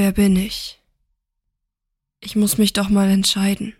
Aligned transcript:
Wer 0.00 0.12
bin 0.12 0.36
ich? 0.36 0.80
Ich 2.20 2.36
muss 2.36 2.56
mich 2.56 2.72
doch 2.72 2.88
mal 2.88 3.10
entscheiden. 3.10 3.74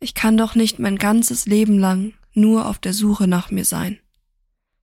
Ich 0.00 0.14
kann 0.14 0.38
doch 0.38 0.54
nicht 0.54 0.78
mein 0.78 0.96
ganzes 0.96 1.44
Leben 1.44 1.78
lang 1.78 2.14
nur 2.32 2.66
auf 2.66 2.78
der 2.78 2.94
Suche 2.94 3.26
nach 3.26 3.50
mir 3.50 3.66
sein. 3.66 3.98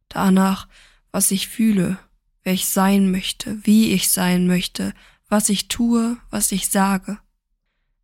Danach, 0.07 0.68
was 1.12 1.31
ich 1.31 1.47
fühle, 1.47 1.97
wer 2.44 2.54
ich 2.54 2.68
sein 2.68 3.10
möchte, 3.10 3.57
wie 3.65 3.92
ich 3.92 4.12
sein 4.12 4.46
möchte, 4.46 4.94
was 5.30 5.50
ich 5.50 5.68
tue, 5.68 6.18
was 6.30 6.52
ich 6.52 6.70
sage. 6.70 7.18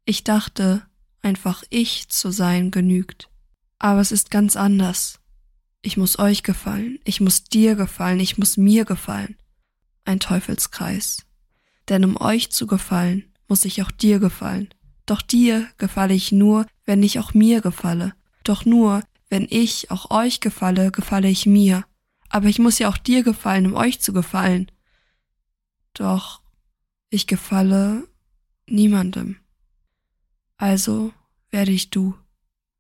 Ich 0.04 0.24
dachte, 0.24 0.84
einfach 1.22 1.64
ich 1.70 2.10
zu 2.10 2.32
sein 2.32 2.72
genügt. 2.72 3.30
Aber 3.78 4.02
es 4.02 4.12
ist 4.12 4.32
ganz 4.32 4.56
anders. 4.56 5.20
Ich 5.84 5.96
muss 5.96 6.18
euch 6.18 6.42
gefallen, 6.42 6.98
ich 7.04 7.22
muss 7.22 7.44
dir 7.44 7.76
gefallen, 7.76 8.20
ich 8.20 8.40
muss 8.40 8.58
mir 8.58 8.84
gefallen. 8.84 9.38
Ein 10.06 10.20
Teufelskreis. 10.20 11.26
Denn 11.90 12.04
um 12.04 12.20
euch 12.20 12.52
zu 12.52 12.68
gefallen, 12.68 13.26
muss 13.48 13.66
ich 13.66 13.82
auch 13.82 13.92
dir 13.92 14.20
gefallen. 14.20 14.70
Doch 15.06 15.22
dir 15.22 15.68
gefalle 15.78 16.14
ich 16.14 16.32
nur, 16.32 16.66
wenn 16.86 17.04
ich 17.04 17.20
auch 17.20 17.34
mir 17.34 17.62
gefalle. 17.62 18.14
Doch 18.44 18.66
nur, 18.66 19.04
wenn 19.30 19.48
ich 19.50 19.92
auch 19.92 20.12
euch 20.12 20.40
gefalle, 20.40 20.92
gefalle 20.92 21.30
ich 21.30 21.46
mir. 21.46 21.86
Aber 22.30 22.48
ich 22.48 22.60
muss 22.60 22.80
ja 22.80 22.90
auch 22.90 22.98
dir 22.98 23.24
gefallen, 23.24 23.68
um 23.68 23.76
euch 23.76 24.02
zu 24.02 24.14
gefallen. 24.14 24.72
Doch 25.94 26.42
ich 27.10 27.28
gefalle 27.28 28.08
niemandem. 28.68 29.38
Also 30.58 31.14
werde 31.52 31.72
ich 31.72 31.90
du, 31.90 32.16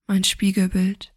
mein 0.07 0.23
Spiegelbild. 0.23 1.13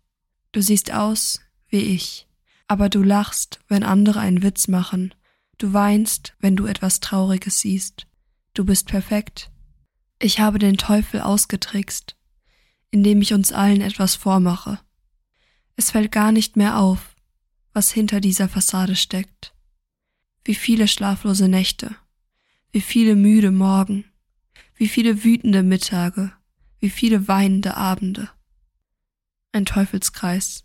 Du 0.52 0.60
siehst 0.62 0.92
aus 0.92 1.40
wie 1.68 1.80
ich, 1.80 2.26
aber 2.66 2.88
du 2.88 3.02
lachst, 3.02 3.60
wenn 3.68 3.82
andere 3.82 4.20
einen 4.20 4.42
Witz 4.42 4.68
machen. 4.68 5.14
Du 5.58 5.72
weinst, 5.72 6.34
wenn 6.38 6.54
du 6.54 6.66
etwas 6.66 7.00
Trauriges 7.00 7.60
siehst. 7.60 8.06
Du 8.54 8.64
bist 8.64 8.86
perfekt. 8.86 9.50
Ich 10.20 10.38
habe 10.38 10.58
den 10.58 10.76
Teufel 10.76 11.20
ausgetrickst, 11.20 12.16
indem 12.90 13.20
ich 13.20 13.34
uns 13.34 13.52
allen 13.52 13.80
etwas 13.80 14.14
vormache. 14.14 14.78
Es 15.74 15.90
fällt 15.90 16.12
gar 16.12 16.32
nicht 16.32 16.56
mehr 16.56 16.78
auf, 16.78 17.16
was 17.72 17.92
hinter 17.92 18.20
dieser 18.20 18.48
Fassade 18.48 18.96
steckt. 18.96 19.54
Wie 20.44 20.54
viele 20.54 20.88
schlaflose 20.88 21.48
Nächte, 21.48 21.94
wie 22.72 22.80
viele 22.80 23.16
müde 23.16 23.50
Morgen, 23.50 24.04
wie 24.76 24.88
viele 24.88 25.24
wütende 25.24 25.62
Mittage, 25.62 26.32
wie 26.78 26.90
viele 26.90 27.26
weinende 27.26 27.76
Abende. 27.76 28.30
Ein 29.52 29.64
Teufelskreis. 29.64 30.64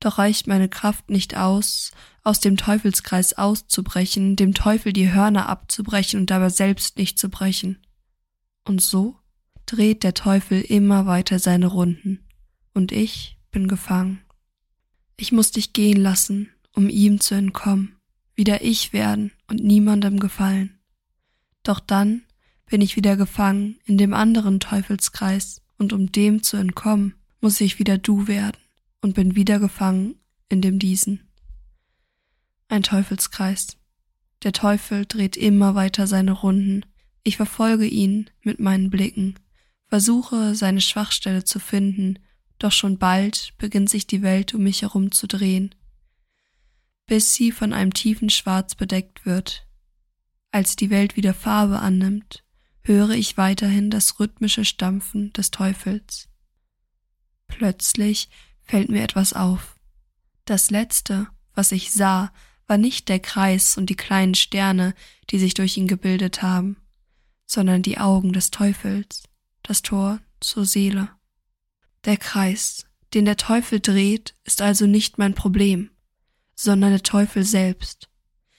Doch 0.00 0.16
reicht 0.16 0.46
meine 0.46 0.70
Kraft 0.70 1.10
nicht 1.10 1.36
aus, 1.36 1.92
aus 2.24 2.40
dem 2.40 2.56
Teufelskreis 2.56 3.34
auszubrechen, 3.34 4.34
dem 4.34 4.54
Teufel 4.54 4.94
die 4.94 5.12
Hörner 5.12 5.48
abzubrechen 5.48 6.20
und 6.20 6.30
dabei 6.30 6.48
selbst 6.48 6.96
nicht 6.96 7.18
zu 7.18 7.28
brechen. 7.28 7.78
Und 8.64 8.80
so 8.80 9.16
dreht 9.66 10.02
der 10.02 10.14
Teufel 10.14 10.62
immer 10.62 11.06
weiter 11.06 11.38
seine 11.38 11.66
Runden, 11.66 12.26
und 12.72 12.92
ich 12.92 13.38
bin 13.50 13.68
gefangen. 13.68 14.22
Ich 15.16 15.32
muss 15.32 15.50
dich 15.50 15.74
gehen 15.74 16.00
lassen, 16.00 16.48
um 16.74 16.88
ihm 16.88 17.20
zu 17.20 17.34
entkommen, 17.34 17.96
wieder 18.34 18.64
ich 18.64 18.94
werden 18.94 19.32
und 19.48 19.62
niemandem 19.62 20.18
gefallen. 20.18 20.78
Doch 21.62 21.78
dann 21.78 22.22
bin 22.64 22.80
ich 22.80 22.96
wieder 22.96 23.16
gefangen 23.16 23.78
in 23.84 23.98
dem 23.98 24.14
anderen 24.14 24.60
Teufelskreis, 24.60 25.60
und 25.76 25.94
um 25.94 26.12
dem 26.12 26.42
zu 26.42 26.58
entkommen, 26.58 27.14
muss 27.40 27.60
ich 27.60 27.78
wieder 27.78 27.96
du 27.96 28.26
werden 28.26 28.59
und 29.00 29.14
bin 29.14 29.36
wieder 29.36 29.58
gefangen 29.58 30.16
in 30.48 30.60
dem 30.60 30.78
diesen. 30.78 31.28
Ein 32.68 32.82
Teufelskreis. 32.82 33.76
Der 34.42 34.52
Teufel 34.52 35.06
dreht 35.06 35.36
immer 35.36 35.74
weiter 35.74 36.06
seine 36.06 36.32
Runden. 36.32 36.86
Ich 37.22 37.36
verfolge 37.36 37.86
ihn 37.86 38.30
mit 38.42 38.60
meinen 38.60 38.90
Blicken, 38.90 39.38
versuche 39.88 40.54
seine 40.54 40.80
Schwachstelle 40.80 41.44
zu 41.44 41.58
finden, 41.58 42.18
doch 42.58 42.72
schon 42.72 42.98
bald 42.98 43.54
beginnt 43.58 43.90
sich 43.90 44.06
die 44.06 44.22
Welt 44.22 44.54
um 44.54 44.62
mich 44.62 44.82
herum 44.82 45.12
zu 45.12 45.26
drehen, 45.26 45.74
bis 47.06 47.34
sie 47.34 47.52
von 47.52 47.72
einem 47.72 47.92
tiefen 47.92 48.30
Schwarz 48.30 48.74
bedeckt 48.74 49.26
wird. 49.26 49.66
Als 50.52 50.76
die 50.76 50.90
Welt 50.90 51.16
wieder 51.16 51.34
Farbe 51.34 51.80
annimmt, 51.80 52.44
höre 52.82 53.10
ich 53.10 53.36
weiterhin 53.36 53.90
das 53.90 54.20
rhythmische 54.20 54.64
Stampfen 54.64 55.32
des 55.32 55.50
Teufels. 55.50 56.28
Plötzlich 57.46 58.28
fällt 58.70 58.88
mir 58.88 59.02
etwas 59.02 59.32
auf. 59.32 59.74
Das 60.44 60.70
letzte, 60.70 61.26
was 61.54 61.72
ich 61.72 61.90
sah, 61.90 62.32
war 62.68 62.78
nicht 62.78 63.08
der 63.08 63.18
Kreis 63.18 63.76
und 63.76 63.90
die 63.90 63.96
kleinen 63.96 64.36
Sterne, 64.36 64.94
die 65.30 65.40
sich 65.40 65.54
durch 65.54 65.76
ihn 65.76 65.88
gebildet 65.88 66.40
haben, 66.40 66.76
sondern 67.46 67.82
die 67.82 67.98
Augen 67.98 68.32
des 68.32 68.52
Teufels, 68.52 69.24
das 69.64 69.82
Tor 69.82 70.20
zur 70.38 70.66
Seele. 70.66 71.10
Der 72.04 72.16
Kreis, 72.16 72.86
den 73.12 73.24
der 73.24 73.36
Teufel 73.36 73.80
dreht, 73.80 74.36
ist 74.44 74.62
also 74.62 74.86
nicht 74.86 75.18
mein 75.18 75.34
Problem, 75.34 75.90
sondern 76.54 76.90
der 76.90 77.02
Teufel 77.02 77.42
selbst. 77.42 78.08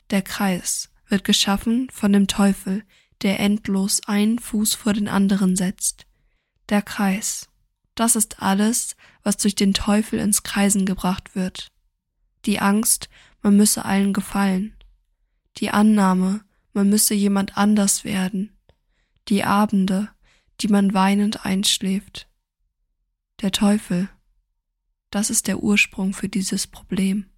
Der 0.09 0.21
Kreis 0.21 0.89
wird 1.07 1.23
geschaffen 1.23 1.89
von 1.89 2.11
dem 2.11 2.27
Teufel, 2.27 2.83
der 3.21 3.39
endlos 3.39 4.01
einen 4.07 4.39
Fuß 4.39 4.73
vor 4.73 4.91
den 4.91 5.07
anderen 5.07 5.55
setzt. 5.55 6.05
Der 6.67 6.81
Kreis. 6.81 7.47
Das 7.95 8.15
ist 8.15 8.41
alles, 8.41 8.95
was 9.23 9.37
durch 9.37 9.55
den 9.55 9.73
Teufel 9.73 10.19
ins 10.19 10.43
Kreisen 10.43 10.85
gebracht 10.85 11.35
wird. 11.35 11.71
Die 12.45 12.59
Angst, 12.59 13.09
man 13.41 13.57
müsse 13.57 13.85
allen 13.85 14.13
gefallen. 14.13 14.75
Die 15.57 15.69
Annahme, 15.69 16.43
man 16.73 16.89
müsse 16.89 17.13
jemand 17.13 17.57
anders 17.57 18.03
werden. 18.03 18.57
Die 19.27 19.43
Abende, 19.43 20.09
die 20.61 20.67
man 20.67 20.93
weinend 20.93 21.45
einschläft. 21.45 22.29
Der 23.41 23.51
Teufel. 23.51 24.09
Das 25.09 25.29
ist 25.29 25.47
der 25.47 25.61
Ursprung 25.61 26.13
für 26.13 26.29
dieses 26.29 26.67
Problem. 26.67 27.29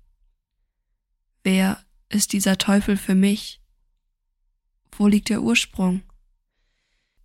Wer 1.44 1.84
ist 2.10 2.34
dieser 2.34 2.58
Teufel 2.58 2.98
für 2.98 3.16
mich? 3.16 3.62
Wo 4.92 5.08
liegt 5.08 5.30
der 5.30 5.42
Ursprung? 5.42 6.04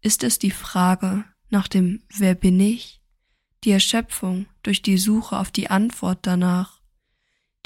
Ist 0.00 0.24
es 0.24 0.38
die 0.38 0.50
Frage 0.50 1.24
nach 1.50 1.68
dem 1.68 2.02
Wer 2.08 2.34
bin 2.34 2.58
ich? 2.58 3.02
Die 3.64 3.70
Erschöpfung 3.72 4.46
durch 4.62 4.82
die 4.82 4.98
Suche 4.98 5.38
auf 5.38 5.50
die 5.50 5.70
Antwort 5.70 6.20
danach? 6.22 6.80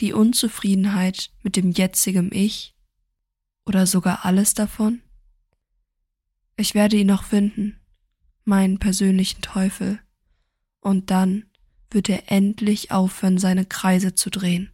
Die 0.01 0.13
Unzufriedenheit 0.13 1.31
mit 1.43 1.57
dem 1.57 1.71
jetzigen 1.71 2.33
Ich? 2.33 2.75
Oder 3.67 3.87
sogar 3.87 4.25
alles 4.25 4.55
davon? 4.55 5.03
Ich 6.57 6.75
werde 6.75 6.97
ihn 6.97 7.07
noch 7.07 7.25
finden, 7.25 7.79
meinen 8.45 8.79
persönlichen 8.79 9.43
Teufel, 9.43 10.01
und 10.81 11.11
dann 11.11 11.45
wird 11.91 12.09
er 12.09 12.31
endlich 12.31 12.91
aufhören, 12.91 13.39
seine 13.39 13.67
Kreise 13.67 14.15
zu 14.15 14.31
drehen. 14.31 14.71